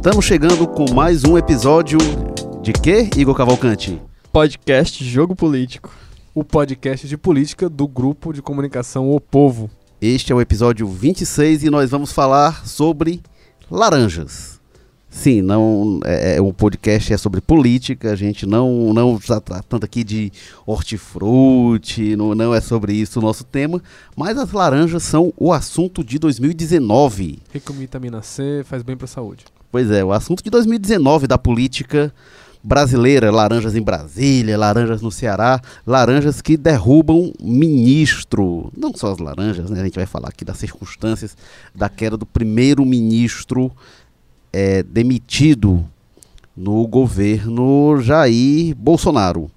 [0.00, 1.98] Estamos chegando com mais um episódio
[2.62, 4.00] de quê, Igor Cavalcante?
[4.32, 5.94] Podcast Jogo Político.
[6.34, 9.68] O podcast de política do grupo de comunicação O Povo.
[10.00, 13.20] Este é o episódio 26 e nós vamos falar sobre
[13.70, 14.58] laranjas.
[15.10, 18.10] Sim, não é, é um podcast é sobre política.
[18.10, 20.32] A gente não não está tratando aqui de
[20.64, 23.82] hortifruti, não, não é sobre isso o nosso tema.
[24.16, 27.40] Mas as laranjas são o assunto de 2019.
[27.52, 29.44] Rico em vitamina C, faz bem para a saúde.
[29.70, 32.12] Pois é, o assunto de 2019 da política
[32.62, 38.70] brasileira, laranjas em Brasília, laranjas no Ceará, laranjas que derrubam ministro.
[38.76, 39.80] Não só as laranjas, né?
[39.80, 41.36] A gente vai falar aqui das circunstâncias
[41.74, 43.72] da queda do primeiro ministro
[44.52, 45.86] é, demitido
[46.56, 49.50] no governo Jair Bolsonaro.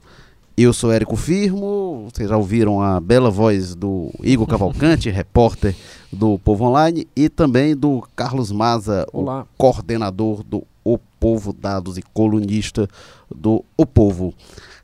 [0.56, 5.76] Eu sou Érico Firmo, vocês já ouviram a bela voz do Igor Cavalcante, repórter
[6.12, 9.42] do Povo Online, e também do Carlos Maza, Olá.
[9.42, 12.88] o coordenador do O Povo Dados e colunista
[13.36, 14.32] do O Povo.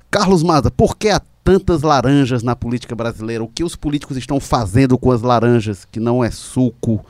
[0.09, 3.43] Carlos Maza, por que há tantas laranjas na política brasileira?
[3.43, 7.05] O que os políticos estão fazendo com as laranjas, que não é suco?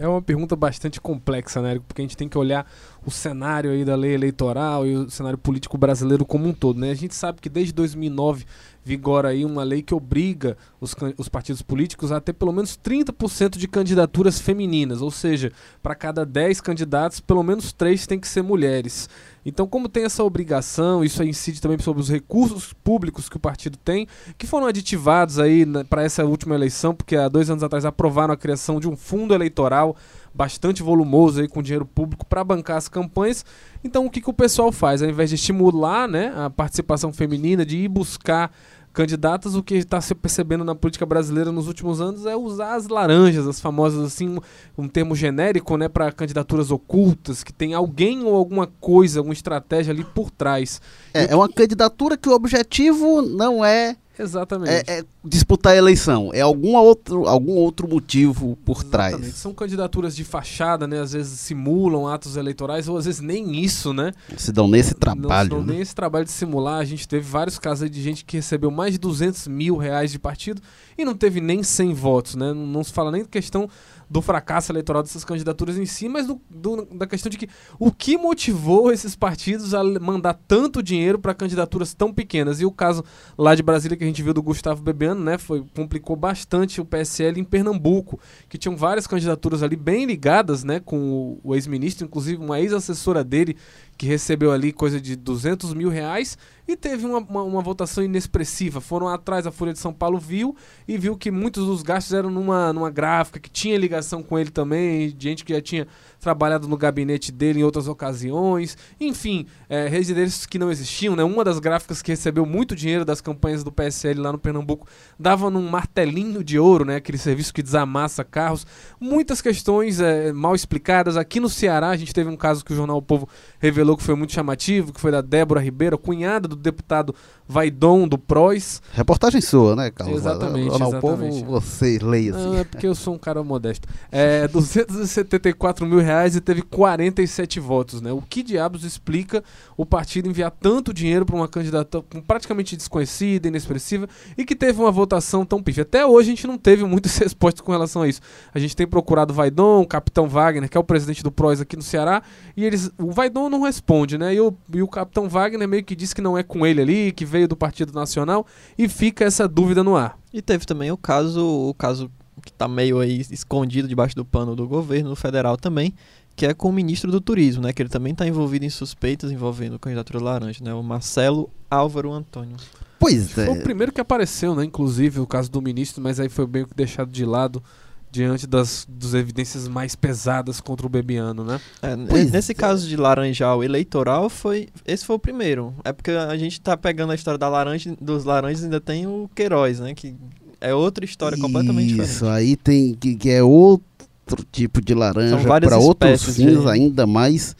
[0.00, 1.80] É uma pergunta bastante complexa, né?
[1.86, 2.70] Porque a gente tem que olhar
[3.04, 6.90] o cenário aí da lei eleitoral e o cenário político brasileiro como um todo, né?
[6.90, 8.44] A gente sabe que desde 2009
[8.84, 13.58] vigora aí uma lei que obriga os, os partidos políticos a ter pelo menos 30%
[13.58, 18.42] de candidaturas femininas, ou seja, para cada 10 candidatos, pelo menos 3 têm que ser
[18.42, 19.08] mulheres.
[19.44, 23.76] Então, como tem essa obrigação, isso incide também sobre os recursos públicos que o partido
[23.78, 28.34] tem, que foram aditivados aí para essa última eleição, porque há dois anos atrás aprovaram
[28.34, 29.96] a criação de um fundo eleitoral
[30.32, 33.44] bastante volumoso aí com dinheiro público para bancar as campanhas.
[33.82, 35.02] Então, o que, que o pessoal faz?
[35.02, 38.52] Ao invés de estimular né, a participação feminina, de ir buscar
[38.92, 42.88] candidatas, o que está se percebendo na política brasileira nos últimos anos é usar as
[42.88, 44.38] laranjas, as famosas assim,
[44.76, 49.92] um, termo genérico, né, para candidaturas ocultas, que tem alguém ou alguma coisa, alguma estratégia
[49.92, 50.80] ali por trás.
[51.14, 54.70] É, é uma candidatura que o objetivo não é Exatamente.
[54.70, 56.30] É, é, disputar a eleição.
[56.32, 59.20] É algum outro, algum outro motivo por Exatamente.
[59.20, 59.34] trás.
[59.34, 61.00] São candidaturas de fachada, né?
[61.00, 64.12] Às vezes simulam atos eleitorais, ou às vezes nem isso, né?
[64.36, 65.28] Se dão nesse trabalho.
[65.28, 65.72] Não se dão né?
[65.72, 66.80] nem esse trabalho de simular.
[66.80, 70.18] A gente teve vários casos de gente que recebeu mais de 200 mil reais de
[70.18, 70.60] partido
[70.96, 72.52] e não teve nem 100 votos, né?
[72.52, 73.68] Não, não se fala nem questão
[74.10, 77.48] do fracasso eleitoral dessas candidaturas em si, mas do, do, da questão de que
[77.78, 82.60] o que motivou esses partidos a mandar tanto dinheiro para candidaturas tão pequenas.
[82.60, 83.04] E o caso
[83.38, 86.84] lá de Brasília que a gente viu do Gustavo Bebiano, né, foi complicou bastante o
[86.84, 88.18] PSL em Pernambuco,
[88.48, 93.22] que tinham várias candidaturas ali bem ligadas, né, com o, o ex-ministro, inclusive uma ex-assessora
[93.22, 93.56] dele
[94.00, 98.80] que recebeu ali coisa de 200 mil reais e teve uma, uma, uma, votação inexpressiva.
[98.80, 100.56] Foram atrás, a Folha de São Paulo viu
[100.88, 104.50] e viu que muitos dos gastos eram numa, numa gráfica que tinha ligação com ele
[104.50, 105.86] também, gente que já tinha
[106.20, 111.24] trabalhado no gabinete dele em outras ocasiões, enfim, é, residências que não existiam, né?
[111.24, 114.86] Uma das gráficas que recebeu muito dinheiro das campanhas do PSL lá no Pernambuco
[115.18, 116.96] dava num martelinho de ouro, né?
[116.96, 118.66] Aquele serviço que desamassa carros.
[119.00, 121.16] Muitas questões é, mal explicadas.
[121.16, 124.02] Aqui no Ceará a gente teve um caso que o jornal o Povo revelou que
[124.02, 127.14] foi muito chamativo, que foi da Débora Ribeiro, cunhada do deputado
[127.48, 128.80] Vaidon do PROS.
[128.92, 130.18] Reportagem sua, né, Carlos?
[130.18, 130.68] Exatamente.
[130.68, 131.44] Jornal exatamente.
[131.44, 132.44] Povo, você leia assim.
[132.44, 133.88] Não, é porque eu sou um cara modesto.
[134.12, 138.12] É 274 mil reais e teve 47 votos, né?
[138.12, 139.42] O que diabos explica
[139.76, 144.90] o partido enviar tanto dinheiro para uma candidata praticamente desconhecida, inexpressiva e que teve uma
[144.90, 145.82] votação tão pífia?
[145.82, 148.20] Até hoje a gente não teve muitas respostas com relação a isso.
[148.52, 151.60] A gente tem procurado o Vaidon, o capitão Wagner, que é o presidente do PROS
[151.60, 152.22] aqui no Ceará,
[152.56, 154.34] e eles, o Vaidon não responde, né?
[154.34, 157.12] E o, e o capitão Wagner meio que disse que não é com ele ali,
[157.12, 160.18] que veio do Partido Nacional, e fica essa dúvida no ar.
[160.32, 164.56] E teve também o caso, o caso que está meio aí escondido debaixo do pano
[164.56, 165.94] do governo federal também,
[166.34, 167.72] que é com o ministro do Turismo, né?
[167.72, 170.72] Que ele também está envolvido em suspeitas envolvendo candidatura laranja, né?
[170.72, 172.56] O Marcelo Álvaro Antônio.
[172.98, 173.46] Pois é.
[173.46, 174.64] Foi o primeiro que apareceu, né?
[174.64, 177.62] Inclusive o caso do ministro, mas aí foi bem deixado de lado
[178.10, 181.60] diante das, das evidências mais pesadas contra o Bebiano, né?
[181.80, 182.54] É, nesse é.
[182.54, 185.74] caso de laranjal eleitoral, foi esse foi o primeiro.
[185.84, 189.30] É porque a gente está pegando a história da laranja, dos laranjas ainda tem o
[189.34, 189.94] Queiroz, né?
[189.94, 190.16] Que
[190.60, 192.16] é outra história completamente Isso, diferente.
[192.16, 196.68] Isso, aí tem que, que é outro tipo de laranja para outros fins de...
[196.68, 197.56] ainda mais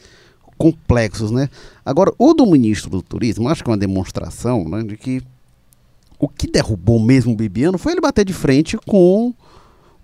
[0.58, 1.49] complexos, né?
[1.85, 5.23] Agora, o do ministro do Turismo, acho que é uma demonstração né, de que
[6.19, 9.32] o que derrubou mesmo o Bibiano foi ele bater de frente com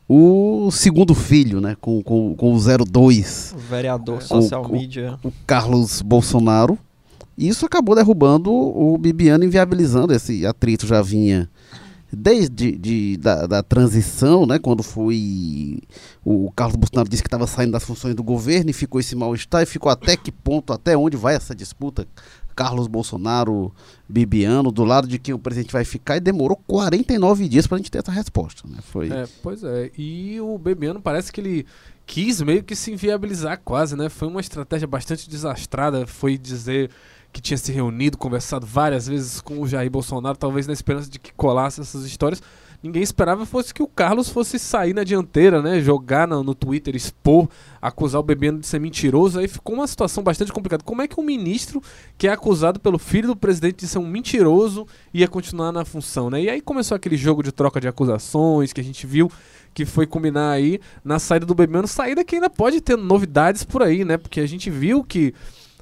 [0.08, 1.76] o segundo filho, né?
[1.78, 3.54] Com, com, com o 02.
[3.54, 5.18] O vereador social media.
[5.22, 6.78] O, o Carlos Bolsonaro.
[7.36, 11.50] E isso acabou derrubando o Bibiano, inviabilizando esse atrito já vinha
[12.16, 15.78] desde de, da, da transição, né, quando foi
[16.24, 19.62] o Carlos Bolsonaro disse que estava saindo das funções do governo e ficou esse mal-estar
[19.62, 22.06] e ficou até que ponto, até onde vai essa disputa
[22.56, 23.70] Carlos Bolsonaro,
[24.08, 27.78] Bibiano, do lado de quem o presidente vai ficar, e demorou 49 dias para a
[27.78, 28.66] gente ter essa resposta.
[28.66, 28.78] Né?
[28.80, 29.12] Foi...
[29.12, 31.66] É, pois é, e o Bibiano parece que ele
[32.06, 34.08] quis meio que se inviabilizar quase, né?
[34.08, 36.90] Foi uma estratégia bastante desastrada, foi dizer
[37.36, 41.18] que tinha se reunido, conversado várias vezes com o Jair Bolsonaro, talvez na esperança de
[41.18, 42.42] que colasse essas histórias.
[42.82, 45.78] Ninguém esperava fosse que o Carlos fosse sair na dianteira, né?
[45.80, 47.46] Jogar no, no Twitter, expor,
[47.80, 49.38] acusar o Bebiano de ser mentiroso.
[49.38, 50.82] Aí ficou uma situação bastante complicada.
[50.82, 51.82] Como é que um ministro
[52.16, 56.30] que é acusado pelo filho do presidente de ser um mentiroso ia continuar na função,
[56.30, 56.42] né?
[56.42, 59.30] E aí começou aquele jogo de troca de acusações que a gente viu
[59.74, 63.82] que foi combinar aí na saída do Bebiano, saída que ainda pode ter novidades por
[63.82, 64.16] aí, né?
[64.16, 65.34] Porque a gente viu que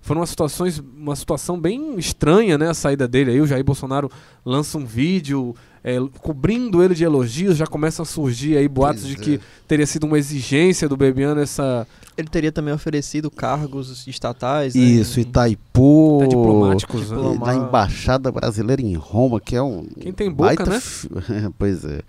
[0.05, 2.69] foram umas situações, uma situação bem estranha, né?
[2.71, 3.31] A saída dele.
[3.33, 4.11] Aí o Jair Bolsonaro
[4.45, 9.15] lança um vídeo é, cobrindo ele de elogios, já começam a surgir aí boatos Pois
[9.17, 9.25] de é.
[9.25, 11.87] que teria sido uma exigência do Bebiano essa
[12.17, 14.75] Ele teria também oferecido cargos estatais.
[14.75, 17.17] né, Isso, em- Itaipu, até diplomáticos, né?
[17.17, 19.85] Diploma- da Embaixada Brasileira em Roma, que é um.
[20.01, 20.81] Quem tem boca, baita né?
[21.59, 22.01] pois é.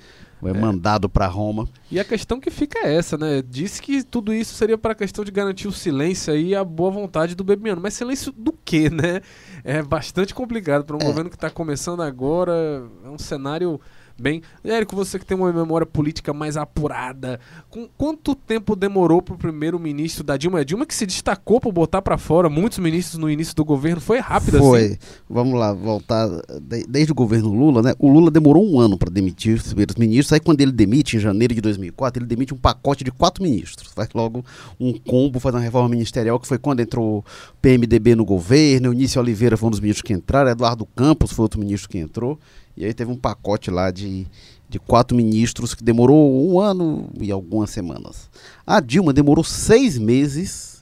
[0.44, 1.68] É mandado para Roma.
[1.90, 3.42] E a questão que fica é essa, né?
[3.42, 6.92] Disse que tudo isso seria para a questão de garantir o silêncio e a boa
[6.92, 7.82] vontade do Bebiano.
[7.82, 9.22] Mas silêncio do quê, né?
[9.64, 11.06] É bastante complicado para um É.
[11.06, 12.84] governo que está começando agora.
[13.04, 13.80] É um cenário
[14.18, 14.42] bem.
[14.64, 17.40] Érico, você que tem uma memória política mais apurada,
[17.70, 20.60] com quanto tempo demorou para o primeiro-ministro da Dilma?
[20.60, 24.00] A Dilma que se destacou por botar para fora muitos ministros no início do governo.
[24.02, 24.86] Foi rápido Foi.
[24.86, 24.98] assim?
[25.30, 26.28] Vamos lá, voltar.
[26.62, 27.94] de- desde o governo Lula, né?
[28.00, 30.34] O Lula demorou um ano para demitir os primeiros ministros.
[30.34, 33.92] Aí, quando ele demite, em janeiro de 2004, ele demite um pacote de quatro ministros.
[33.94, 34.44] Faz logo
[34.80, 37.24] um combo, faz uma reforma ministerial, que foi quando entrou o
[37.62, 38.88] PMDB no governo.
[38.88, 40.50] Eunice Oliveira foi um dos ministros que entraram.
[40.52, 42.40] Eduardo Campos foi outro ministro que entrou.
[42.78, 44.28] E aí teve um pacote lá de,
[44.70, 48.30] de quatro ministros que demorou um ano e algumas semanas.
[48.66, 50.76] A Dilma demorou seis meses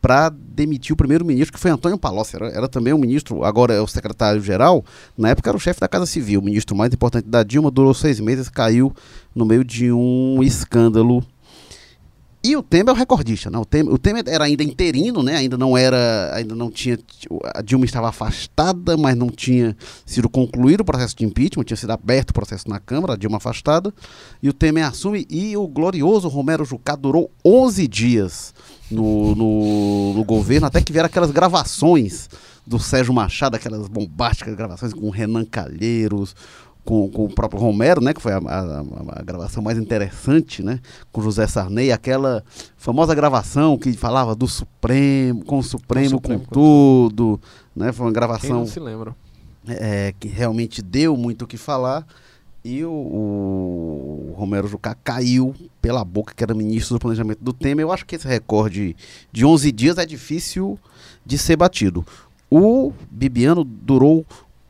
[0.00, 2.36] para demitir o primeiro-ministro, que foi Antônio Palocci.
[2.36, 4.84] Era, era também um ministro, agora é o secretário-geral.
[5.18, 7.72] Na época era o chefe da Casa Civil, o ministro mais importante da Dilma.
[7.72, 8.94] Durou seis meses, caiu
[9.34, 11.24] no meio de um escândalo.
[12.46, 13.58] E o Temer é o recordista, né?
[13.58, 15.34] O Temer, o Temer era ainda interino, né?
[15.34, 16.96] Ainda não era, ainda não tinha,
[17.52, 21.90] a Dilma estava afastada, mas não tinha sido concluído o processo de impeachment, tinha sido
[21.90, 23.92] aberto o processo na Câmara, a Dilma afastada,
[24.40, 28.54] e o Temer assume, e o glorioso Romero Jucá durou 11 dias
[28.88, 32.28] no, no, no governo, até que vieram aquelas gravações
[32.64, 36.36] do Sérgio Machado, aquelas bombásticas gravações com Renan Calheiros,
[36.86, 38.80] com, com o próprio Romero, né, que foi a, a-
[39.18, 40.80] a- gravação mais interessante, né,
[41.12, 42.42] com José Sarney, aquela
[42.78, 47.40] famosa gravação que falava do Supremo, com o Supremo, com, Supremo, com tudo,
[47.74, 49.14] né, foi uma gravação não se lembra?
[49.68, 52.06] é, que realmente deu muito o que falar.
[52.64, 57.84] E o, o Romero Jucá caiu pela boca, que era ministro do planejamento do Temer.
[57.84, 58.96] Eu acho que esse recorde
[59.30, 60.76] de 11 dias é difícil
[61.24, 62.04] de ser batido.
[62.50, 64.26] O Bibiano durou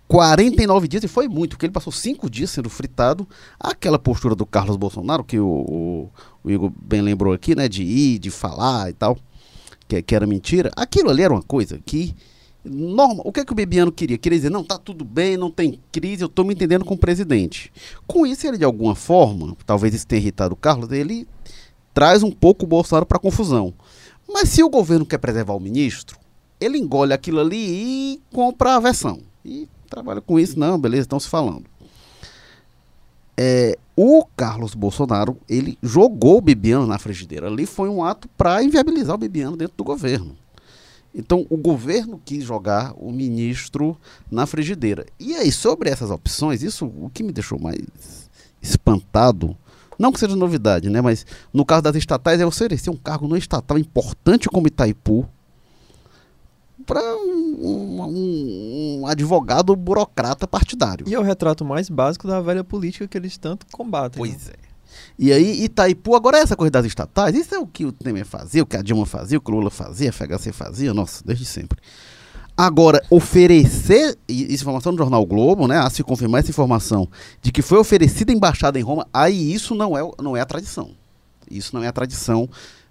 [0.09, 3.27] 49 dias e foi muito, porque ele passou cinco dias sendo fritado.
[3.59, 6.11] Aquela postura do Carlos Bolsonaro, que o, o-
[6.45, 9.19] o Igor bem lembrou aqui, né, de ir, de falar e tal,
[9.89, 10.71] que, que era mentira.
[10.77, 12.15] Aquilo ali era uma coisa que
[12.65, 14.19] norma, o que é que o Bebiano queria?
[14.19, 16.99] Queria dizer, não, tá tudo bem, não tem crise, eu tô me entendendo com o
[16.99, 17.73] presidente.
[18.07, 21.27] Com isso, ele de alguma forma, talvez isso tenha irritado o Carlos, ele
[21.95, 23.73] traz um pouco o Bolsonaro para confusão.
[24.29, 26.19] Mas se o governo quer preservar o ministro,
[26.61, 29.21] ele engole aquilo ali e compra a versão.
[29.45, 31.65] E trabalha com isso, não, beleza, estão se falando.
[33.37, 37.49] É, o Carlos Bolsonaro, ele jogou o Bibiano na frigideira.
[37.49, 40.37] Ali foi um ato para inviabilizar o Bibiano dentro do governo.
[41.15, 43.97] Então, o governo quis jogar o ministro
[44.31, 45.07] na frigideira.
[45.19, 47.81] E aí, sobre essas opções, isso o que me deixou mais
[48.61, 49.57] espantado,
[49.99, 51.01] não que seja novidade, né?
[51.01, 55.27] Mas no caso das estatais, é oferecer um cargo no estatal importante como Itaipu
[56.87, 61.07] para um, um- um advogado burocrata partidário.
[61.09, 64.23] E é o retrato mais básico da velha política que eles tanto combatem.
[64.23, 64.29] né?
[64.31, 64.55] Pois é.
[65.19, 68.63] E aí, Itaipu, agora essa coisa das estatais, isso é o que o Temer fazia,
[68.63, 71.45] o que a Dilma fazia, o que o Lula fazia, a FHC fazia, nossa, desde
[71.45, 71.79] sempre.
[72.57, 75.77] Agora, oferecer, isso é informação do Jornal Globo, né?
[75.79, 77.07] A se confirmar essa informação
[77.43, 80.93] de que foi oferecida embaixada em Roma, aí isso não é, não é a tradição.
[81.51, 82.49] Isso não é a tradição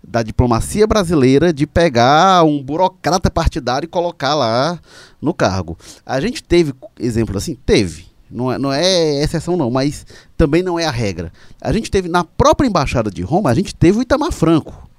[0.07, 4.79] da diplomacia brasileira de pegar um burocrata partidário e colocar lá
[5.21, 5.77] no cargo.
[6.05, 7.55] A gente teve exemplo assim?
[7.65, 8.05] Teve.
[8.29, 11.31] Não é, não é exceção não, mas também não é a regra.
[11.61, 14.89] A gente teve na própria embaixada de Roma, a gente teve o Itamar Franco,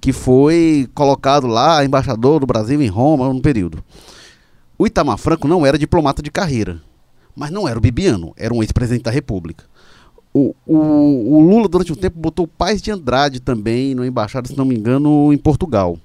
[0.00, 3.82] que foi colocado lá embaixador do Brasil em Roma no período.
[4.76, 6.80] O Itamar Franco não era diplomata de carreira.
[7.36, 9.64] Mas não era o Bibiano, era um ex-presidente da República.
[10.36, 14.48] O, o, o, Lula, durante um tempo, botou o Paz de Andrade também na embaixada,
[14.48, 15.96] se não me engano, em Portugal.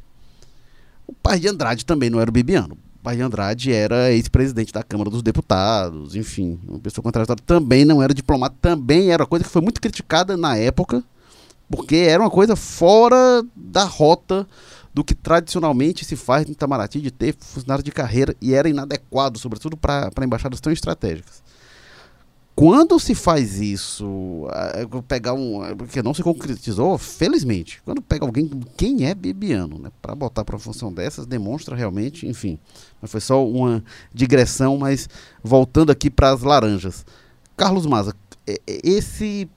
[1.07, 2.75] O Paz de Andrade também não era o Bibiano.
[2.75, 7.41] O Paz de Andrade era ex-presidente da Câmara dos Deputados, enfim, uma pessoa contratada.
[7.43, 11.03] Também não era diplomata, também era coisa que foi muito criticada na época,
[11.67, 14.47] porque era uma coisa fora da rota
[14.93, 19.39] do que tradicionalmente se faz no Itamaraty de ter funcionário de carreira e era inadequado,
[19.39, 21.41] sobretudo para embaixadas tão estratégicas.
[22.59, 24.45] Quando se faz isso,
[25.07, 25.61] pegar um.
[25.77, 27.81] Porque não se concretizou, felizmente.
[27.85, 29.89] Quando pega alguém, quem é Bibiano, né?
[30.01, 32.59] Para botar para função dessas, demonstra realmente, enfim.
[33.01, 33.81] Mas foi só uma
[34.13, 35.07] digressão, mas
[35.41, 37.05] voltando aqui para as laranjas.
[37.55, 38.13] Carlos Maza,
[38.67, 39.49] esse,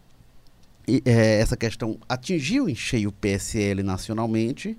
[1.05, 4.79] é, essa questão atingiu em cheio o PSL nacionalmente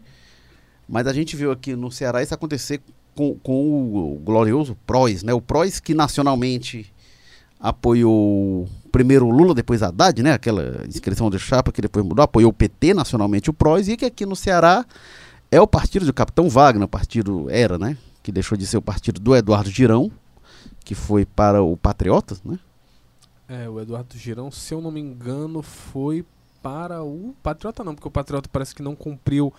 [0.87, 2.81] mas a gente viu aqui no Ceará isso acontecer
[3.15, 5.33] com, com o glorioso PROS, né?
[5.33, 6.92] O PROS que nacionalmente
[7.63, 10.33] apoiou primeiro Lula, depois Haddad, né?
[10.33, 14.03] Aquela inscrição de chapa que depois mudou, apoiou o PT nacionalmente, o PROS, e que
[14.03, 14.85] aqui no Ceará
[15.49, 17.97] é o partido do Capitão Wagner, o partido era, né?
[18.21, 20.11] Que deixou de ser o partido do Eduardo Girão,
[20.83, 22.59] que foi para o Patriotas, né?
[23.47, 26.25] É, o Eduardo Girão, se eu não me engano, foi
[26.61, 29.53] para o Patriota não, porque o Patriota parece que não cumpriu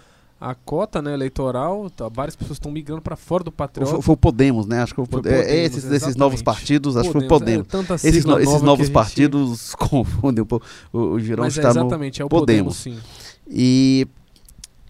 [0.44, 3.90] a cota né, eleitoral, tá, várias pessoas estão migrando para fora do Patriota.
[3.92, 4.82] Foi, foi, o Podemos, né?
[4.82, 7.66] Acho que foi, Podemos, é, esses, esses novos partidos, acho que foi o Podemos.
[8.04, 9.76] É, esses, no, esses novos partidos gente...
[9.88, 10.66] confundem um pouco.
[10.92, 12.82] O, o Girão mas está é exatamente, no é o Podemos.
[12.82, 13.08] Podemos sim.
[13.48, 14.06] E,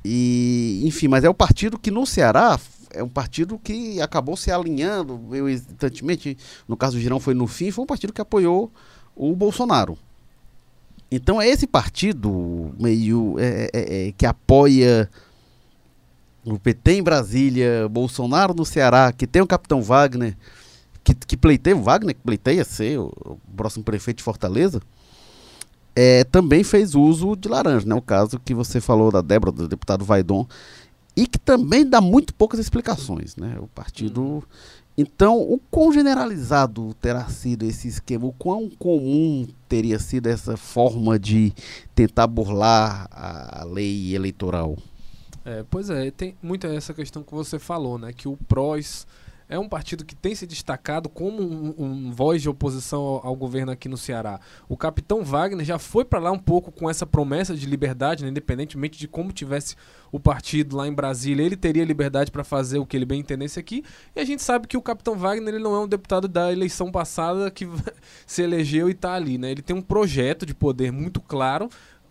[0.04, 2.58] e, enfim, mas é o partido que no Ceará
[2.90, 7.46] é um partido que acabou se alinhando, eu instantemente, no caso do Girão foi no
[7.46, 8.72] fim, foi um partido que apoiou
[9.14, 9.96] o Bolsonaro.
[11.12, 15.08] Então é esse partido meio é, é, é que apoia
[16.44, 20.36] o PT em Brasília, Bolsonaro no Ceará, que tem o capitão Wagner,
[21.02, 24.80] que, que pleiteia, o Wagner que pleiteia ser o, o próximo prefeito de Fortaleza,
[25.96, 27.94] é, também fez uso de laranja, né?
[27.94, 30.46] O caso que você falou da Débora, do deputado Vaidon,
[31.16, 33.56] e que também dá muito poucas explicações, né?
[33.60, 34.20] O partido.
[34.22, 34.42] Uhum.
[34.96, 38.26] Então, o quão generalizado terá sido esse esquema?
[38.26, 41.52] O quão comum teria sido essa forma de
[41.94, 44.76] tentar burlar a lei eleitoral?
[45.44, 48.12] É, pois é, tem muita essa questão que você falou, né?
[48.12, 49.06] Que o PROS
[49.48, 53.36] é um partido que tem se destacado como um, um voz de oposição ao, ao,
[53.36, 54.40] governo aqui no Ceará.
[54.68, 58.30] O capitão Wagner já foi para lá um pouco com essa promessa de liberdade, né?
[58.30, 59.76] independentemente de como tivesse
[60.10, 63.58] o partido lá em Brasília, ele teria liberdade para fazer o que ele bem entendesse
[63.58, 63.84] aqui.
[64.14, 66.90] E a gente sabe que o capitão Wagner ele não é um deputado da eleição
[66.90, 67.68] passada que
[68.26, 69.50] se elegeu e está ali, né?
[69.50, 71.68] Ele tem um projeto de poder muito claro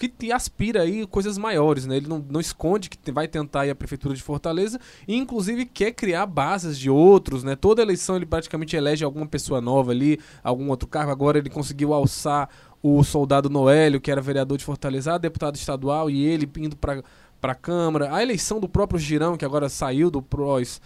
[0.10, 1.98] que aspira aí coisas maiores, né?
[1.98, 5.91] Ele não, não esconde que vai tentar aí a prefeitura de Fortaleza e inclusive quer
[5.91, 7.55] criar bases de outros, né?
[7.55, 11.12] Toda eleição ele praticamente elege alguma pessoa nova ali, algum outro cargo.
[11.12, 12.50] Agora ele conseguiu alçar
[12.81, 17.03] o soldado Noélio, que era vereador de Fortaleza, deputado estadual e ele indo para
[17.43, 18.15] para a Câmara.
[18.15, 20.79] A eleição do próprio Girão, que agora saiu do PROS,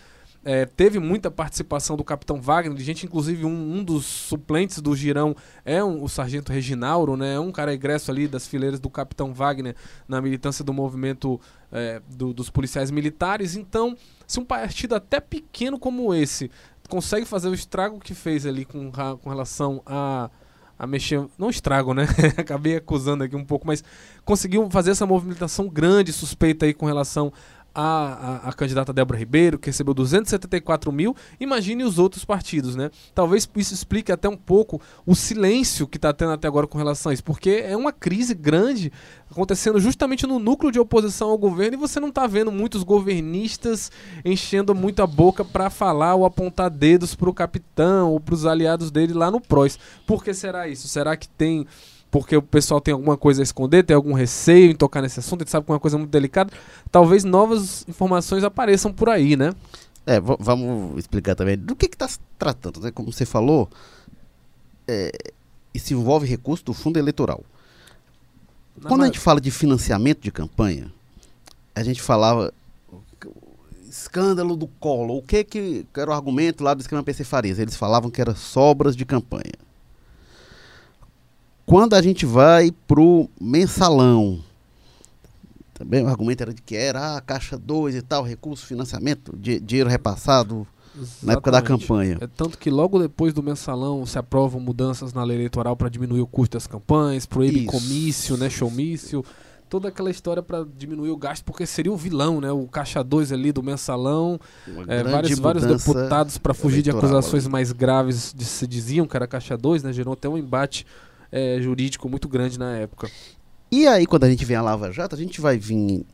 [0.48, 4.96] é, teve muita participação do capitão Wagner, de gente, inclusive um, um dos suplentes do
[4.96, 5.36] Girão
[5.66, 7.34] é um, o sargento Reginauro, né?
[7.34, 9.76] É um cara egresso ali das fileiras do capitão Wagner
[10.08, 11.38] na militância do movimento
[11.70, 13.58] é, do, dos policiais militares.
[13.58, 16.50] Então, se um partido até pequeno como esse
[16.88, 18.90] consegue fazer o estrago que fez ali com,
[19.22, 20.30] com relação a
[20.80, 22.06] a mexer, não estrago, né?
[22.38, 23.84] Acabei acusando aqui um pouco, mas
[24.24, 27.34] conseguiu fazer essa movimentação grande, suspeita aí com relação
[27.80, 32.90] a, a, a, candidata Débora Ribeiro, que recebeu 274 mil, imagine os outros partidos, né?
[33.14, 37.12] Talvez isso explique até um pouco o silêncio que está tendo até agora com relação
[37.12, 38.92] a isso, porque é uma crise grande
[39.30, 43.92] acontecendo justamente no núcleo de oposição ao governo e você não está vendo muitos governistas
[44.26, 48.48] enchendo muito a boca para falar ou apontar dedos para o capitão ou para os
[48.48, 49.78] aliados dele lá no PROS.
[50.08, 50.88] Por que será isso?
[50.88, 51.68] Será que tem
[52.10, 55.42] porque o pessoal tem alguma coisa a esconder, tem algum receio em tocar nesse assunto,
[55.42, 56.52] a gente sabe que é uma coisa muito delicada,
[56.92, 59.52] talvez novas informações apareçam por aí, né?
[60.06, 62.92] É, vamos explicar também do que está se tratando, né?
[62.92, 63.70] Como você falou,
[64.88, 65.12] é,
[65.74, 67.44] isso envolve recurso do fundo eleitoral.
[68.84, 70.92] Quando a gente fala de financiamento de campanha,
[71.76, 72.54] a gente falava
[73.90, 75.18] escândalo do colo.
[75.18, 77.60] O que, que era o argumento lá do esquema PC Farias?
[77.60, 79.54] Eles falavam que era sobras de campanha.
[81.68, 84.40] Quando a gente vai pro mensalão,
[85.74, 89.60] também o argumento era de que era a caixa 2 e tal, recurso, financiamento, di
[89.60, 91.26] dinheiro repassado Exatamente.
[91.26, 92.18] na época da campanha.
[92.22, 96.22] É tanto que logo depois do mensalão se aprovam mudanças na lei eleitoral para diminuir
[96.22, 97.68] o custo das campanhas, proíbe Isso.
[97.68, 99.22] comício, né, showmício.
[99.70, 102.50] toda aquela história para diminuir o gasto, porque seria o vilão, né?
[102.50, 104.40] O caixa 2 ali do mensalão,
[104.88, 107.52] é, vários, vários deputados para fugir de acusações ali.
[107.52, 109.92] mais graves de, se diziam que era caixa 2, né?
[109.92, 110.86] Gerou até um embate
[111.32, 113.10] é, jurídico muito grande na época.
[113.72, 116.06] E aí, quando a gente vem a Lava Jato, a gente vai vir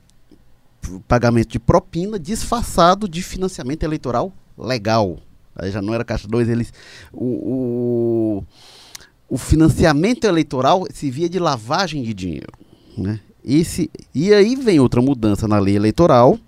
[1.07, 5.17] pagamento de propina disfarçado de financiamento eleitoral legal.
[5.55, 6.73] Aí já não era caixa 2, eles.
[7.11, 8.43] O, o,
[9.29, 12.51] o, financiamento eleitoral se via de lavagem de dinheiro.
[12.97, 13.19] Né?
[13.45, 16.39] Esse, e aí vem outra mudança na lei eleitoral,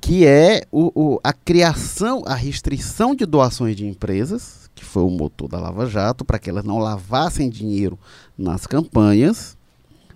[0.00, 5.10] que é o, o, a criação, a restrição de doações de empresas, que foi o
[5.10, 7.98] motor da Lava Jato, para que elas não lavassem dinheiro
[8.38, 9.56] nas campanhas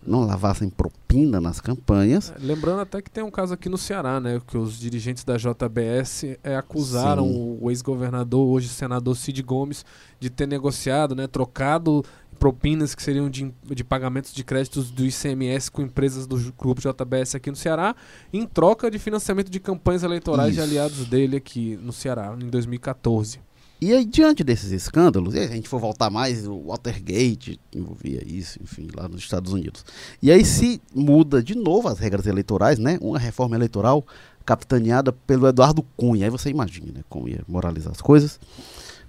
[0.07, 2.31] não lavassem propina nas campanhas.
[2.31, 5.37] É, lembrando até que tem um caso aqui no Ceará, né, que os dirigentes da
[5.37, 7.59] JBS é, acusaram Sim.
[7.61, 9.85] o ex-governador, hoje senador Cid Gomes,
[10.19, 12.05] de ter negociado, né, trocado
[12.38, 17.35] propinas que seriam de, de pagamentos de créditos do ICMS com empresas do grupo JBS
[17.35, 17.95] aqui no Ceará,
[18.33, 20.57] em troca de financiamento de campanhas eleitorais Isso.
[20.57, 23.50] de aliados dele aqui no Ceará, em 2014.
[23.81, 28.59] E aí, diante desses escândalos, se a gente for voltar mais, o Watergate envolvia isso,
[28.63, 29.85] enfim, lá nos Estados Unidos.
[30.23, 32.99] E aí se muda de novo as regras eleitorais, né?
[33.01, 34.05] Uma reforma eleitoral
[34.45, 36.27] capitaneada pelo Eduardo Cunha.
[36.27, 37.01] Aí você imagina, né?
[37.09, 38.39] Como ia moralizar as coisas.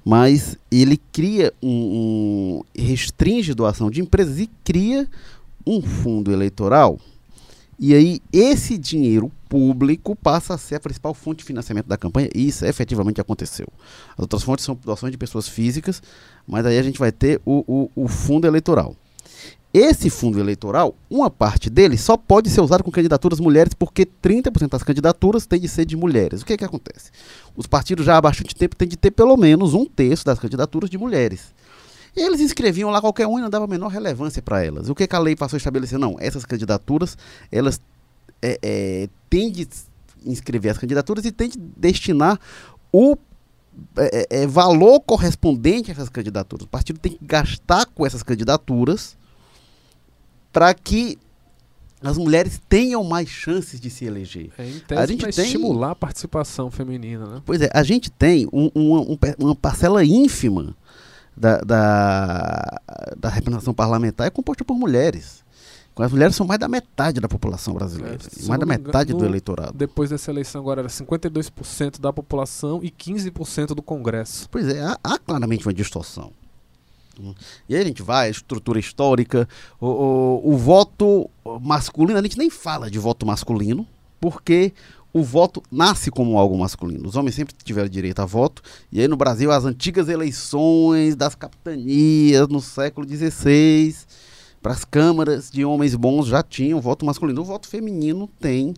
[0.05, 5.05] Mas ele cria um, um restringe doação de empresas e cria
[5.67, 6.97] um fundo eleitoral
[7.83, 12.29] e aí, esse dinheiro público passa a ser a principal fonte de financiamento da campanha,
[12.35, 13.65] e isso efetivamente aconteceu.
[14.13, 15.99] As outras fontes são doações de pessoas físicas,
[16.47, 18.95] mas aí a gente vai ter o, o, o fundo eleitoral.
[19.73, 24.69] Esse fundo eleitoral, uma parte dele só pode ser usado com candidaturas mulheres, porque 30%
[24.69, 26.43] das candidaturas tem de ser de mulheres.
[26.43, 27.09] O que, é que acontece?
[27.57, 30.87] Os partidos já há bastante tempo têm de ter pelo menos um terço das candidaturas
[30.87, 31.51] de mulheres.
[32.15, 34.89] E eles inscreviam lá qualquer um e não dava a menor relevância para elas.
[34.89, 35.97] O que, que, a lei passou a estabelecer?
[35.97, 37.17] Não, essas candidaturas,
[37.51, 37.79] elas
[38.41, 39.67] é, é, têm de
[40.25, 42.39] inscrever as candidaturas e têm de destinar
[42.91, 43.17] o
[43.97, 46.65] é, é, é, valor correspondente a essas candidaturas.
[46.65, 49.17] O partido tem que gastar com essas candidaturas
[50.51, 51.17] para que
[52.03, 54.49] as mulheres tenham mais chances de se eleger.
[54.57, 57.41] É, em tese, a gente tem estimular a participação feminina, né?
[57.45, 60.75] Pois é, a gente tem um, um, uma parcela ínfima
[61.35, 62.81] da, da,
[63.17, 65.43] da representação parlamentar é composta por mulheres.
[65.97, 68.15] As mulheres são mais da metade da população brasileira.
[68.15, 69.73] É, mais da metade do eleitorado.
[69.73, 74.47] Depois dessa eleição agora era 52% da população e 15% do Congresso.
[74.49, 76.31] Pois é, há, há, claramente uma distorção.
[77.69, 79.47] E aí a gente vai, estrutura histórica,
[79.79, 81.29] o, o, o voto
[81.61, 83.85] masculino, a gente nem fala de voto masculino,
[84.19, 84.73] porque
[85.13, 87.07] o voto nasce como algo masculino.
[87.07, 88.61] Os homens sempre tiveram direito a voto.
[88.91, 93.95] E aí no Brasil, as antigas eleições das capitanias no século XVI,
[94.61, 97.41] para as câmaras de homens bons já tinham voto masculino.
[97.41, 98.73] O voto feminino tem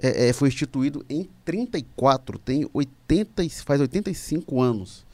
[0.00, 5.04] é, é, foi instituído em 34, tem 80, faz 85 anos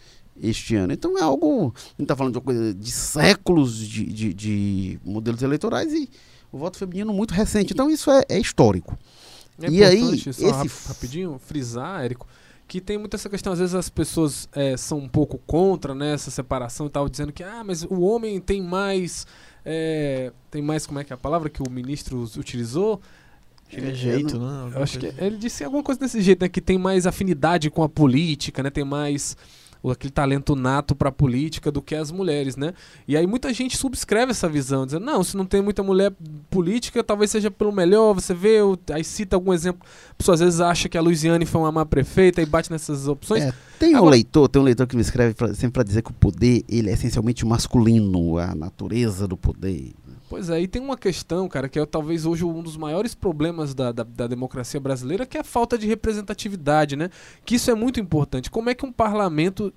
[0.40, 0.92] este ano.
[0.92, 1.72] Então é algo.
[1.74, 6.09] A gente está falando de coisa de séculos de, de, de, modelos eleitorais e
[6.53, 7.72] o voto feminino muito recente.
[7.72, 8.98] Então isso é, é histórico.
[9.61, 10.88] É e aí, só esse...
[10.88, 12.27] rapidinho, frisar, Érico,
[12.67, 16.14] que tem muita essa questão, às vezes as pessoas é, são um pouco contra né,
[16.14, 19.27] essa separação e tal, dizendo que ah, mas o homem tem mais.
[19.64, 23.01] É, tem mais, como é que é a palavra que o ministro utilizou?
[23.73, 24.73] É jeito, né?
[24.75, 26.49] Eu acho que ele disse alguma coisa desse jeito, né?
[26.49, 28.71] Que tem mais afinidade com a política, né?
[28.71, 29.37] Tem mais
[29.90, 32.73] aquele talento nato para a política do que as mulheres, né?
[33.07, 36.12] E aí muita gente subscreve essa visão, dizendo, não, se não tem muita mulher
[36.51, 38.59] política, talvez seja pelo melhor, você vê,
[38.92, 41.85] aí cita algum exemplo, a pessoa às vezes acha que a Luiziane foi uma má
[41.87, 43.42] prefeita e bate nessas opções.
[43.42, 46.03] É, tem Agora, um leitor, tem um leitor que me escreve pra, sempre para dizer
[46.03, 49.92] que o poder, ele é essencialmente masculino, a natureza do poder.
[50.35, 53.73] Pois é, e tem uma questão, cara, que é talvez hoje um dos maiores problemas
[53.73, 57.09] da, da, da, democracia brasileira, que é a falta de representatividade, né?
[57.44, 58.51] Que isso é muito importante.
[58.51, 59.73] Como é que um parlamento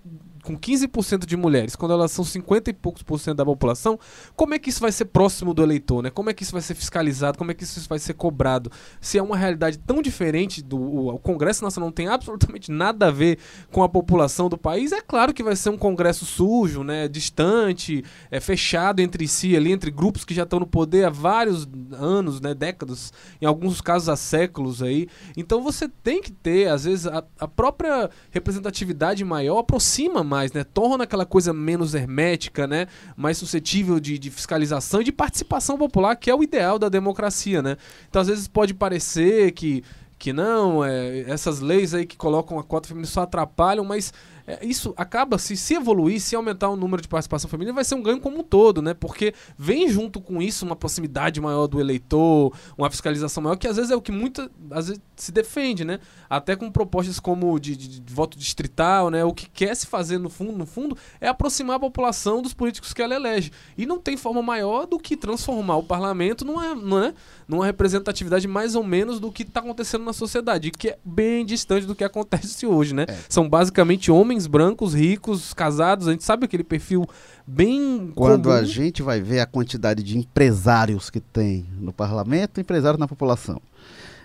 [0.47, 3.99] com 15% de mulheres, quando elas são 50 e poucos por cento da população,
[4.33, 6.09] como é que isso vai ser próximo do eleitor, né?
[6.09, 7.37] Como é que isso vai ser fiscalizado?
[7.37, 8.71] Como é que isso vai ser cobrado?
[9.01, 13.07] Se é uma realidade tão diferente do o, o Congresso Nacional não tem absolutamente nada
[13.07, 13.39] a ver
[13.73, 17.09] com a população do país, é claro que vai ser um Congresso sujo, né?
[17.09, 21.67] Distante, é fechado entre si ali, entre grupos que já estão no poder há vários
[21.91, 22.53] anos, né?
[22.53, 25.09] Décadas, em alguns casos há séculos aí.
[25.35, 30.53] Então você tem que ter, às vezes, a, a própria representatividade maior aproxima mais mais,
[30.53, 30.63] né?
[30.63, 32.85] Torna aquela coisa menos hermética, né?
[33.15, 37.61] Mais suscetível de, de, fiscalização e de participação popular, que é o ideal da democracia,
[37.63, 37.75] né?
[38.07, 39.83] Então, às vezes pode parecer que
[40.19, 44.11] que não, é, essas leis aí que colocam a cota feminina só atrapalham, mas
[44.47, 47.95] é, isso acaba, se, se evoluir, se aumentar o número de participação feminina, vai ser
[47.95, 48.93] um ganho como um todo, né?
[48.93, 53.75] Porque vem junto com isso uma proximidade maior do eleitor, uma fiscalização maior, que às
[53.75, 55.99] vezes é o que muita, às vezes se defende, né?
[56.29, 59.25] Até com propostas como de, de, de voto distrital, né?
[59.25, 62.93] O que quer se fazer no fundo, no fundo, é aproximar a população dos políticos
[62.93, 63.51] que ela elege.
[63.77, 68.75] E não tem forma maior do que transformar o parlamento numa, numa, numa representatividade mais
[68.75, 72.63] ou menos do que está acontecendo na sociedade, que é bem distante do que acontece
[72.67, 73.05] hoje, né?
[73.09, 73.17] É.
[73.27, 77.07] São basicamente homens brancos, ricos, casados, a gente sabe aquele perfil
[77.47, 78.55] bem Quando comum.
[78.55, 83.59] a gente vai ver a quantidade de empresários que tem no parlamento, empresários na população,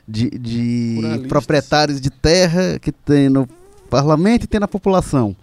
[0.07, 3.49] de, de proprietários de terra que tem no
[3.89, 5.35] parlamento e tem na população.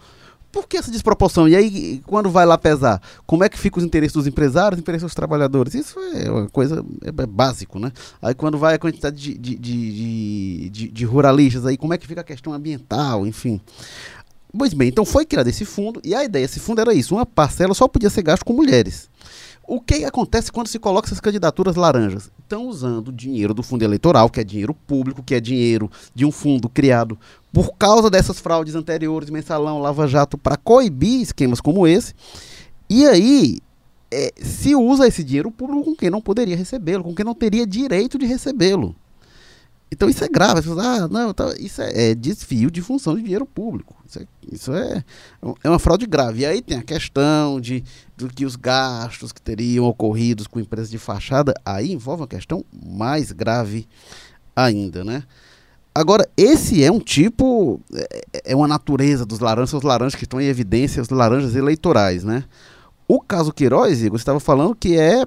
[0.51, 1.47] Por que essa desproporção?
[1.47, 4.81] E aí, quando vai lá pesar, como é que ficam os interesses dos empresários, os
[4.81, 5.75] interesses dos trabalhadores?
[5.75, 7.91] Isso é uma coisa é, é básico, né?
[8.19, 11.99] Aí quando vai a quantidade de, de, de, de, de- de ruralistas, aí como é
[11.99, 13.61] que fica a questão ambiental, enfim.
[14.57, 17.25] Pois bem, então foi criado esse fundo, e a ideia desse fundo era isso: uma
[17.25, 19.09] parcela só podia ser gasto com mulheres.
[19.67, 22.31] O que acontece quando se coloca essas candidaturas laranjas?
[22.41, 26.31] Estão usando dinheiro do fundo eleitoral, que é dinheiro público, que é dinheiro de um
[26.31, 27.15] fundo criado
[27.53, 32.15] por causa dessas fraudes anteriores, mensalão, lava-jato, para coibir esquemas como esse.
[32.89, 33.59] E aí
[34.11, 37.67] é, se usa esse dinheiro público com quem não poderia recebê-lo, com quem não teria
[37.67, 38.95] direito de recebê-lo.
[39.91, 40.69] Então isso é grave.
[40.79, 43.95] Ah, não, tá, isso é, é desvio de função de dinheiro público.
[44.05, 45.03] Isso, é, isso é,
[45.63, 46.41] é uma fraude grave.
[46.41, 47.83] E aí tem a questão de
[48.15, 52.65] do que os gastos que teriam ocorrido com empresas de fachada, aí envolve uma questão
[52.71, 53.87] mais grave
[54.55, 55.23] ainda, né?
[55.95, 60.39] Agora, esse é um tipo, é, é uma natureza dos laranjas, os laranjas que estão
[60.39, 62.43] em evidência, os laranjas eleitorais, né?
[63.07, 65.25] O caso Queiroz, Igor, você estava falando que é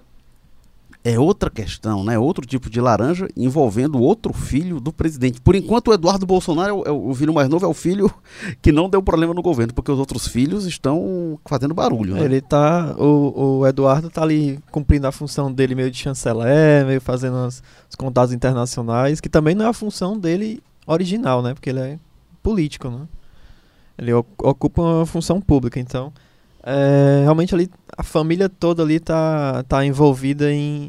[1.04, 2.16] é outra questão, né?
[2.18, 5.40] Outro tipo de laranja envolvendo outro filho do presidente.
[5.40, 8.08] Por enquanto, o Eduardo Bolsonaro, é o, é o- filho mais novo, é o filho
[8.62, 12.24] que não deu problema no governo, porque os outros filhos estão fazendo barulho, né?
[12.24, 12.94] Ele tá.
[12.98, 17.62] O, o Eduardo tá ali cumprindo a função dele meio de chanceler, meio fazendo os,
[17.90, 21.52] os contatos internacionais, que também não é a função dele original, né?
[21.52, 21.98] Porque ele é
[22.42, 23.00] político, né?
[23.98, 26.12] Ele ocupa uma função pública, então.
[26.62, 30.88] É, realmente ali a família toda ali tá, tá envolvida em,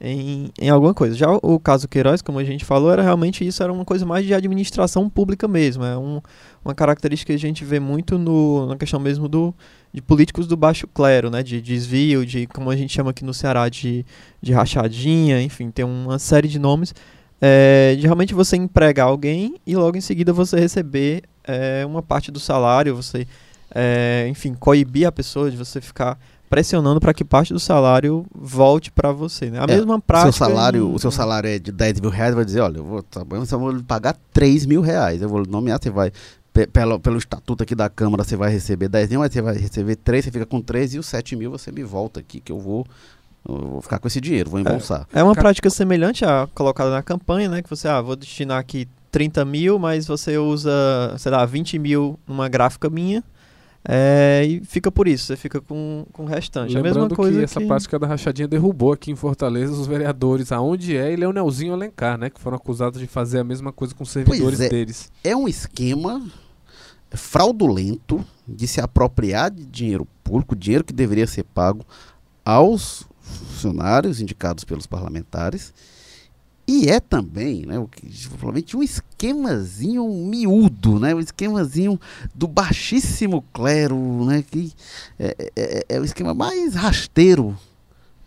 [0.00, 1.16] em, em alguma coisa.
[1.16, 4.26] Já o, caso Queiroz, como a gente falou, era realmente isso, era uma coisa mais
[4.26, 5.84] de administração pública mesmo.
[5.84, 6.20] É um,
[6.64, 9.54] uma característica que a gente vê muito no, na questão mesmo do,
[9.92, 11.42] de políticos do baixo clero, né?
[11.42, 14.04] De desvio, de como a gente chama aqui no Ceará de,
[14.42, 16.94] de rachadinha, enfim, tem uma série de nomes.
[17.40, 22.30] É, de realmente você empregar alguém e logo em seguida você receber é, uma parte
[22.30, 23.26] do salário, você,
[23.74, 28.92] é, enfim, coibir a pessoa de você ficar pressionando para que parte do salário volte
[28.92, 29.58] para você, né?
[29.58, 30.30] A É, mesma O prática.
[30.32, 32.84] seu salário, em- o seu salário é de 10 mil reais, vai dizer, olha, eu
[32.84, 35.20] vou, tá bom, eu vou lhe pagar 3 mil reais.
[35.20, 36.12] Eu vou nomear, você vai,
[36.52, 39.56] pe- pelo, pelo estatuto aqui da Câmara, você vai receber 10 mil, mas você vai
[39.56, 42.52] receber 3, você fica com 3 e os 7 mil você me volta aqui, que
[42.52, 42.86] eu vou,
[43.48, 45.08] eu vou ficar com esse dinheiro, vou embolsar.
[45.12, 47.62] É uma Ca- prática semelhante à colocada na campanha, né?
[47.62, 50.70] Que você, ah, vou destinar aqui 30 mil, mas você usa,
[51.18, 53.24] sei lá, 20 mil numa gráfica minha.
[53.86, 56.74] É, e fica por isso, você fica com, com o restante.
[56.74, 59.86] É a mesma Lembrando coisa que essa prática da rachadinha derrubou aqui em Fortaleza os
[59.86, 62.30] vereadores Aonde é e Leonelzinho Alencar, né?
[62.30, 64.70] Que foram acusados de fazer a mesma coisa com os servidores é.
[64.70, 65.12] deles.
[65.22, 66.26] É um esquema
[67.10, 71.84] fraudulento de se apropriar de dinheiro público, dinheiro que deveria ser pago
[72.42, 75.74] aos funcionários indicados pelos parlamentares.
[76.66, 77.74] E é também, né,
[78.30, 82.00] provavelmente um esquemazinho miúdo, né, um esquemazinho
[82.34, 84.72] do baixíssimo clero, né, que
[85.18, 87.56] é, é, é o esquema mais rasteiro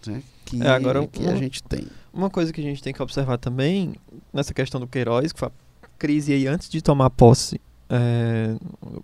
[0.06, 1.88] né, que, É, agora, que a um- gente tem.
[2.14, 3.96] Uma coisa que a gente tem que observar também,
[4.34, 5.52] nessa questão do Queiroz, que foi a
[5.98, 8.56] crise aí antes de tomar posse, é,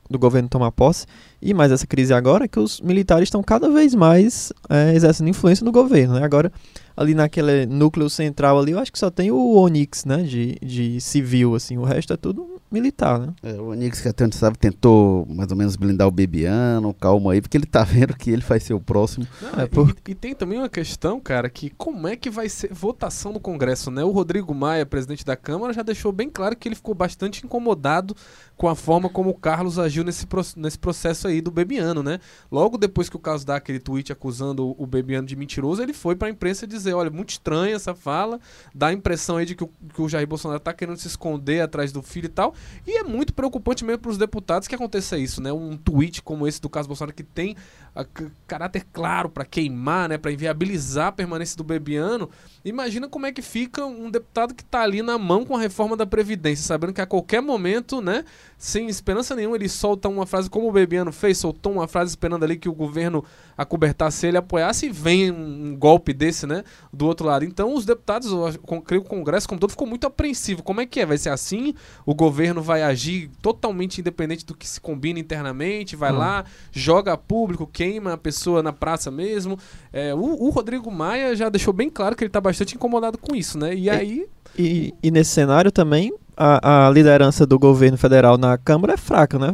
[0.09, 1.05] do governo tomar posse,
[1.43, 5.63] e mais essa crise agora, que os militares estão cada vez mais é, exercendo influência
[5.65, 6.15] no governo.
[6.15, 6.23] Né?
[6.23, 6.51] Agora,
[6.95, 11.01] ali naquele núcleo central ali, eu acho que só tem o Onix, né, de, de
[11.01, 13.27] civil, assim, o resto é tudo militar, né?
[13.43, 17.33] É, o Onix, que até onde sabe, tentou mais ou menos blindar o Bebiano, calma
[17.33, 19.27] aí, porque ele tá vendo que ele vai ser o próximo.
[19.41, 22.49] Não, É, e- por- e, tem também uma questão, cara, que como é que vai
[22.49, 24.03] ser votação no Congresso, né?
[24.03, 28.15] O Rodrigo Maia, presidente da Câmara, já deixou bem claro que ele ficou bastante incomodado
[28.57, 32.19] com a forma como o Carlos agiu nesse, pro- nesse processo aí do Bebiano, né?
[32.51, 36.15] Logo depois que o Carlos dá aquele tweet acusando o- Bebiano de mentiroso, ele foi
[36.15, 38.39] pra imprensa dizer, olha, muito estranha essa fala,
[38.75, 41.61] dá a impressão aí de que o, que o Jair Bolsonaro tá querendo se esconder
[41.61, 42.53] atrás do filho e tal,
[42.85, 45.51] e é muito preocupante mesmo pros deputados que aconteça isso, né?
[45.51, 47.55] Um tweet como esse do Carlos Bolsonaro que tem
[47.95, 48.05] a
[48.47, 52.29] caráter claro para queimar, né, para inviabilizar a permanência do Bebiano,
[52.65, 55.95] imagina como é que fica um deputado que tá ali na mão com a reforma
[55.95, 58.25] da Previdência, sabendo que a qualquer momento, né,
[58.57, 62.43] sem esperança nenhuma, ele solta uma frase como o Bebiano fez, soltou uma frase esperando
[62.43, 63.23] ali que o governo
[63.55, 67.45] acobertasse ele, apoiasse e vem um golpe desse, né, do outro lado.
[67.45, 70.63] Então os deputados, eu creio que o Congresso como todo ficou muito apreensivo.
[70.63, 71.05] Como é que é?
[71.05, 71.75] Vai ser assim?
[72.05, 76.17] O governo vai agir totalmente independente do que se combina internamente, vai Hum.
[76.17, 79.57] lá, joga público, queima a pessoa na praça mesmo.
[79.91, 83.35] É, o, o Rodrigo Maia já deixou bem claro que ele está bastante incomodado com
[83.35, 83.75] isso, né?
[83.75, 84.25] E aí,
[84.57, 89.37] E, e nesse cenário também, a, a liderança do governo federal na Câmara é fraca,
[89.37, 89.47] né?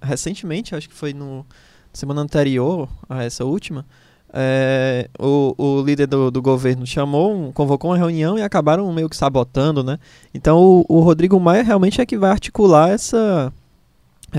[0.00, 1.44] Recentemente, acho que foi no
[1.92, 3.86] semana anterior a essa última,
[4.32, 9.16] é, o, o líder do, do governo chamou, convocou uma reunião e acabaram meio que
[9.16, 9.96] sabotando, né?
[10.34, 13.52] Então o, o Rodrigo Maia realmente é que vai articular essa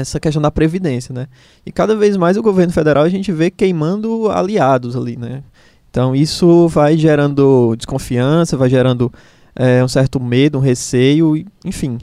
[0.01, 1.27] essa questão da previdência, né?
[1.65, 5.43] E cada vez mais o governo federal a gente vê queimando aliados ali, né?
[5.89, 9.11] Então isso vai gerando desconfiança, vai gerando
[9.55, 11.97] é, um certo medo, um receio, enfim.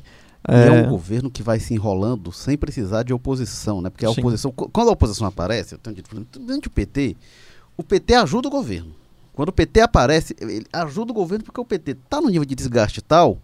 [0.48, 3.90] E é É, um governo que vai se enrolando sem precisar de oposição, né?
[3.90, 4.20] Porque a Sim.
[4.20, 7.16] oposição, qu- quando a oposição aparece, eu tenho dito, dentro do PT,
[7.76, 8.90] o PT ajuda o governo.
[9.34, 12.54] Quando o PT aparece, ele ajuda o governo porque o PT está no nível de
[12.54, 13.38] desgaste tal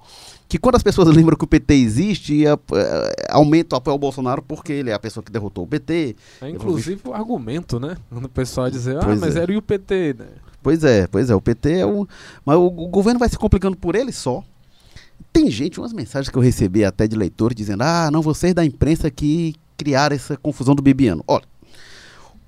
[0.48, 3.98] que quando as pessoas lembram que o PT existe, a- eh, aumenta o apoio ao
[3.98, 6.16] Bolsonaro porque ele é a pessoa que derrotou o PT.
[6.40, 7.96] é inclusive o argumento, né?
[8.08, 9.40] Quando o pessoal dizer, ah, Pois mas é.
[9.40, 10.26] era o PT, né?
[10.62, 12.06] Pois é, pois é, o PT é um.
[12.44, 14.42] Mas o, o governo vai se complicando por ele só.
[15.32, 18.64] Tem gente, umas mensagens que eu recebi até de leitores dizendo: ah, não, vocês da
[18.64, 21.22] imprensa que criaram essa confusão do Bibiano.
[21.28, 21.44] Olha,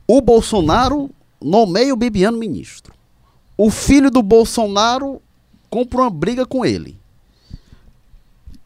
[0.09, 1.11] o Bolsonaro
[1.41, 2.93] nomeia o Bibiano ministro.
[3.57, 5.21] O filho do Bolsonaro
[5.69, 6.99] compra uma briga com ele.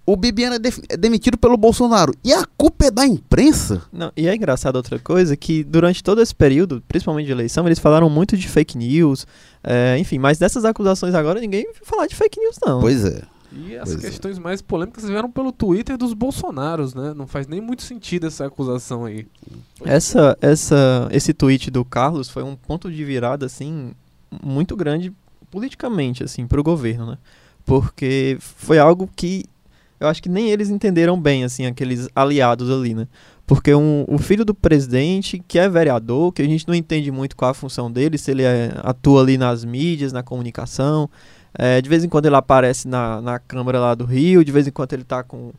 [0.07, 0.59] O Bibiano é,
[0.91, 2.13] é demitido pelo Bolsonaro.
[2.23, 3.83] E a culpa é da imprensa?
[3.93, 7.79] Não, e é engraçado outra coisa, que durante todo esse período, principalmente de eleição, eles
[7.79, 9.27] falaram muito de fake news,
[9.63, 12.81] é, enfim, mas dessas acusações agora ninguém vai falar de fake news, não.
[12.81, 13.23] Pois é.
[13.57, 14.09] E as Pois é.
[14.09, 17.15] questões mais polêmicas vieram pelo Twitter dos Bolsonaros, né?
[17.15, 19.27] Não faz nem muito sentido essa acusação aí.
[19.85, 23.93] Essa, essa, esse tweet do Carlos foi um ponto de virada, assim,
[24.43, 25.13] muito grande
[25.53, 27.19] politicamente, assim, pro governo, né?
[27.65, 29.45] Porque foi algo que
[29.99, 33.07] eu acho que nem eles entenderam bem, assim, aqueles aliados ali, né?
[33.47, 37.37] Porque um, o filho do presidente, que é vereador, que a gente não entende muito
[37.37, 41.09] qual a função dele, se ele é- atua ali nas mídias, na comunicação,
[41.57, 44.67] é, de vez em quando ele aparece na, na Câmara lá do Rio, de vez
[44.67, 45.53] em quando ele tá com,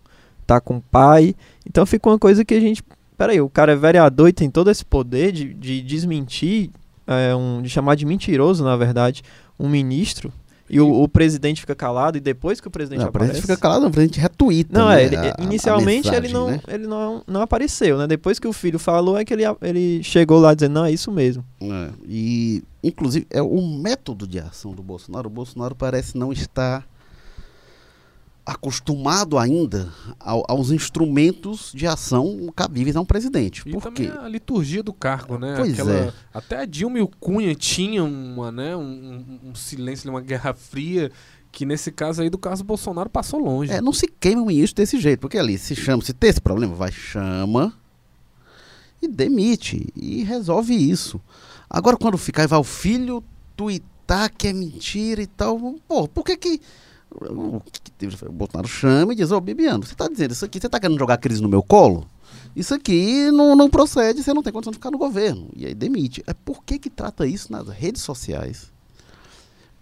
[0.48, 1.36] tá com o pai.
[1.66, 2.84] Então fica uma coisa que a gente
[3.18, 6.70] peraí, o cara é vereador e tem todo esse poder de, de desmentir,
[7.08, 9.24] é, um, de chamar de mentiroso, na verdade,
[9.60, 10.32] um ministro,
[10.70, 13.32] e o, o presidente fica calado, e depois que o presidente Não, o aparece...
[13.34, 14.78] presidente fica calado, não, o presidente retuita.
[14.80, 16.60] Não, né, é, ele- a- a- a inicialmente ele, mensagem, não, né?
[16.68, 18.08] ele não, não apareceu, né?
[18.08, 21.12] Depois que o filho falou, é que ele, ele chegou lá dizendo, não, é isso
[21.12, 21.46] mesmo.
[21.62, 25.28] É, e, inclusive, é o método de ação do Bolsonaro.
[25.28, 26.86] O Bolsonaro parece não estar
[28.46, 33.64] acostumado ainda ao- aos instrumentos de ação cabíveis a um presidente.
[33.66, 34.12] E Por quê?
[34.22, 35.56] a liturgia do cargo, né?
[35.58, 36.14] Pois é.
[36.34, 38.82] Até a Dilma e o Cunha tinham uma, né, um,
[39.44, 41.12] um- um silêncio, uma guerra fria,
[41.52, 43.72] que nesse caso aí do caso Bolsonaro passou longe.
[43.72, 46.42] É, não se queima o ministro desse jeito, porque ali se chama, se tem esse
[46.42, 47.74] problema, vai, chama
[49.02, 51.20] e demite e resolve isso.
[51.70, 53.24] Agora, quando ficar e vai o filho
[53.56, 56.62] tuitar que é mentira e tal, pô, por que que.
[57.22, 58.08] O que?
[58.28, 61.00] O Bolsonaro chama e diz: Ô, Bibiano, você tá dizendo isso aqui, você tá querendo
[61.00, 62.08] jogar crise no meu colo?
[62.56, 65.50] Isso aqui não, não procede, você não tem condição de ficar no governo.
[65.56, 66.24] E aí demite.
[66.28, 68.72] É por que que trata isso nas redes sociais?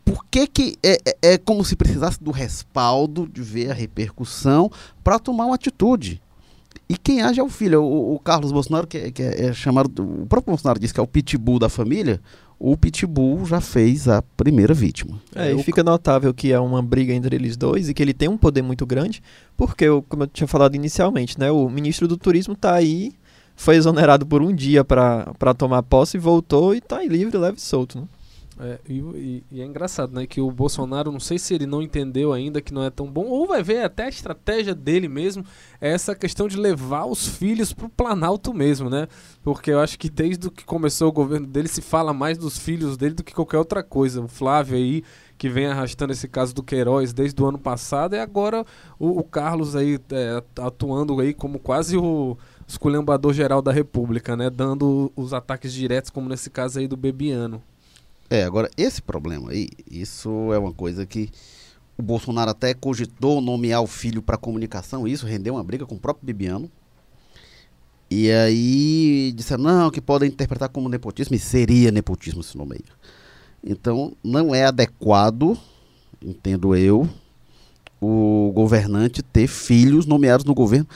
[0.05, 4.69] Por que, que é, é, é como se precisasse do respaldo, de ver a repercussão,
[5.03, 6.21] para tomar uma atitude?
[6.89, 7.81] E quem age é o filho.
[7.81, 10.03] O, o Carlos Bolsonaro, que, é, que é- é chamado.
[10.03, 12.19] O próprio Bolsonaro disse que é o pitbull da família.
[12.65, 15.19] O pitbull já fez a primeira vítima.
[15.35, 18.13] É, É, e fica notável que é uma briga entre eles dois e que ele
[18.13, 19.21] tem um poder muito grande,
[19.57, 23.11] porque, como eu tinha falado inicialmente, né, o ministro do Turismo tá aí,
[23.53, 27.61] foi exonerado por um dia para tomar posse, voltou e tá aí livre, leve e
[27.61, 27.99] solto.
[27.99, 28.05] Né?
[28.59, 30.27] É, e, e- é engraçado, né?
[30.27, 33.25] Que o Bolsonaro, não sei se ele não entendeu ainda que não é tão bom,
[33.25, 35.43] ou vai ver até a estratégia dele mesmo,
[35.81, 39.07] é essa questão de levar os filhos pro Planalto mesmo, né?
[39.43, 42.95] Porque eu acho que desde que começou o governo dele se fala mais dos filhos
[42.95, 44.21] dele do que qualquer outra coisa.
[44.21, 45.03] O Flávio aí,
[45.35, 48.63] que vem arrastando esse caso do Queiroz desde o ano passado, e agora
[48.99, 52.37] o, o Carlos aí é, atuando aí como quase o
[52.67, 54.51] esculhambador geral da República, né?
[54.51, 57.61] Dando os ataques diretos, como nesse caso aí do Bebiano.
[58.33, 61.29] É, agora, esse problema aí, isso é uma coisa que
[61.95, 65.99] o Bolsonaro até cogitou nomear o filho para comunicação, isso rendeu uma briga com o
[65.99, 66.67] próprio Bibiano.
[68.09, 72.81] E aí disseram, não, que podem interpretar como nepotismo, e seria nepotismo se nomeia.
[73.63, 75.55] Então, não é adequado,
[76.19, 77.07] entendo eu,
[78.01, 80.87] o governante ter filhos nomeados no governo.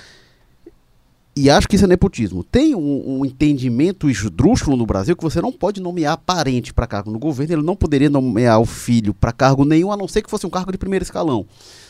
[1.37, 2.43] E acho que isso é nepotismo.
[2.43, 7.11] Tem um, um entendimento esdrúxulo no Brasil que você não pode nomear parente para cargo
[7.11, 10.29] no governo, ele não poderia nomear o filho para cargo nenhum, a não ser que
[10.29, 11.45] fosse um cargo de primeiro escalão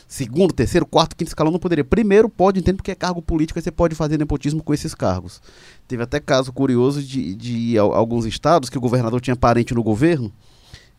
[0.08, 1.84] segundo, terceiro, quarto, quinto escalão não poderia.
[1.84, 5.40] Primeiro pode, entender porque é cargo político, você pode fazer nepotismo com esses cargos.
[5.86, 10.32] Teve até caso curioso de, de alguns estados que o governador tinha parente no governo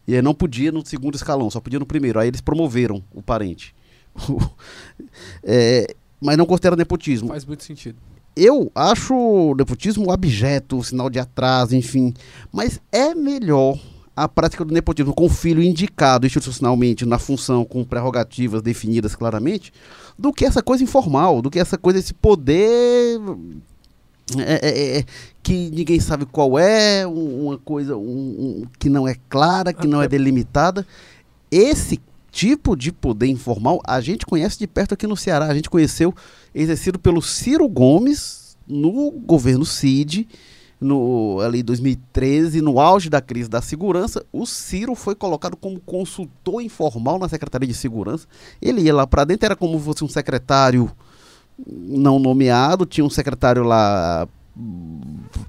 [0.07, 2.19] e aí não podia no segundo escalão, só podia no primeiro.
[2.19, 3.73] Aí eles promoveram o parente.
[5.43, 7.29] é, mas não considera nepotismo.
[7.29, 7.97] Faz muito sentido.
[8.39, 12.13] Eu acho nepotismo abjeto, sinal de atraso, enfim.
[12.54, 13.78] Mas é melhor
[14.15, 19.73] a prática do nepotismo com o filho indicado institucionalmente na função com prerrogativas definidas claramente,
[20.17, 23.19] do que essa coisa informal, do que essa coisa, esse poder
[24.38, 25.06] é, é, é,
[25.41, 28.02] que ninguém sabe qual é, uma coisa um,
[28.62, 30.86] um, que não é clara, que não é delimitada.
[31.52, 31.99] Esse
[32.32, 35.47] tipo de poder informal a gente conhece de perto aqui no Ceará.
[35.47, 36.13] A gente conheceu
[36.53, 40.27] exercido pelo Ciro Gomes no governo Cid
[40.79, 46.62] no ali 2013, no auge da crise da segurança, o Ciro foi colocado como consultor
[46.62, 48.25] informal na Secretaria de Segurança.
[48.62, 50.89] Ele ia lá para dentro, era como se fosse um secretário
[51.67, 54.25] não nomeado, tinha um secretário lá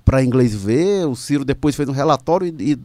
[0.05, 1.07] para inglês ver.
[1.07, 2.79] O Ciro depois fez um relatório e, e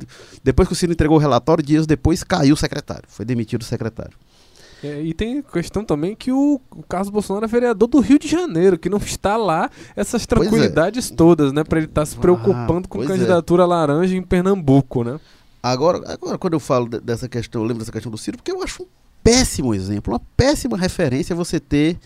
[0.43, 3.65] depois que o Ciro entregou o relatório, dias depois caiu o secretário, foi demitido o
[3.65, 4.15] secretário.
[4.86, 8.28] É, e tem questão também que o, o Carlos Bolsonaro é vereador do Rio de
[8.28, 10.26] Janeiro, que não está lá essas é.
[10.28, 11.15] tranquilidades é.
[11.15, 11.63] todas, né?
[11.63, 13.08] Para ele estar tá se preocupando ah, com é.
[13.08, 13.65] candidatura é.
[13.65, 15.19] laranja em Pernambuco, né?
[15.63, 18.62] Agora, agora, quando eu falo dessa questão, eu lembro dessa questão do Ciro, porque eu
[18.62, 18.88] acho um
[19.24, 21.98] péssimo exemplo, uma péssima referência você ter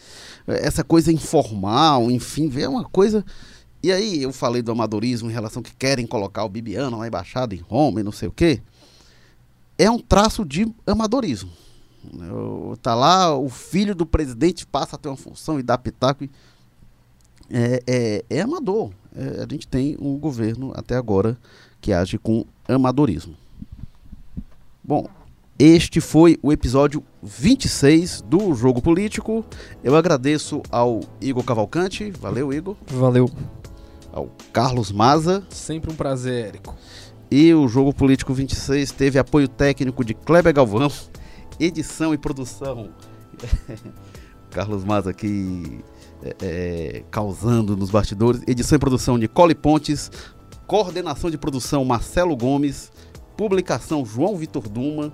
[0.48, 3.26] eh, essa coisa informal, enfim, ver uma coisa.
[3.84, 7.54] E aí eu falei do amadorismo em relação que querem colocar o Bibiano na embaixada
[7.54, 8.62] em Roma e não sei o quê.
[9.78, 11.50] É um traço de amadorismo.
[12.82, 16.26] Tá lá, o filho do presidente passa a ter uma função e dá pitaco.
[17.50, 18.92] É, é, é amador.
[19.16, 21.38] É, a gente tem um governo até agora
[21.82, 23.36] que age com amadorismo.
[24.84, 25.08] Bom,
[25.58, 29.44] este foi o episódio 26 do Jogo Político.
[29.84, 32.12] Eu agradeço ao Igor Cavalcante.
[32.12, 32.78] Valeu, Igor.
[32.88, 33.30] Valeu.
[34.12, 35.44] Ao Carlos Maza.
[35.50, 36.76] Sempre um prazer, Érico.
[37.30, 40.90] E o Jogo Político 26 teve apoio técnico de Kleber Galvão
[41.60, 42.90] edição e produção.
[44.50, 45.84] Carlos Maza aqui
[46.24, 48.42] é, é, causando nos bastidores.
[48.48, 50.12] Edição e produção de Cole Pontes.
[50.66, 52.92] Coordenação de produção Marcelo Gomes.
[53.38, 55.12] Publicação João Vitor Duma.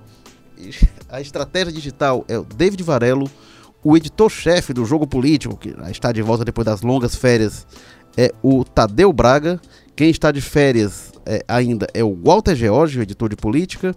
[1.10, 3.30] A estratégia digital é o David Varelo.
[3.84, 7.68] O editor-chefe do Jogo Político, que está de volta depois das longas férias,
[8.18, 9.60] é o Tadeu Braga.
[9.96, 13.96] Quem está de férias é, ainda é o Walter George, o editor de política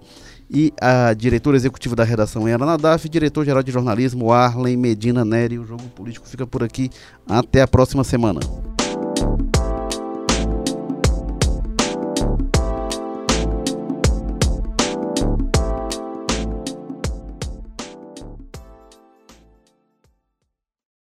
[0.51, 5.59] e a diretora executiva da redação Ana Nadaf, diretor-geral de jornalismo Arlen Medina Neri.
[5.59, 6.91] O Jogo Político fica por aqui.
[7.29, 8.41] Até a próxima semana.